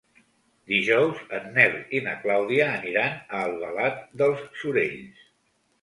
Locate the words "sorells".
4.65-5.27